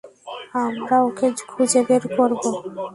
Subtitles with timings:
[0.61, 2.49] আমরা ওকে খুঁজে বের করবো।